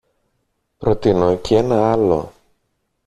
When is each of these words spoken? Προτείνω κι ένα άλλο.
Προτείνω 0.77 1.35
κι 1.35 1.55
ένα 1.55 1.91
άλλο. 1.91 2.31